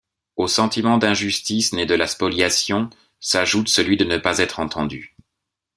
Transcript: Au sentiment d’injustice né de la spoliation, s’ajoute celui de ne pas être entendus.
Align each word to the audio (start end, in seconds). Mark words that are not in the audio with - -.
Au 0.35 0.47
sentiment 0.47 0.97
d’injustice 0.97 1.73
né 1.73 1.85
de 1.85 1.93
la 1.93 2.07
spoliation, 2.07 2.89
s’ajoute 3.19 3.69
celui 3.69 3.97
de 3.97 4.03
ne 4.03 4.17
pas 4.17 4.39
être 4.39 4.59
entendus. 4.59 5.15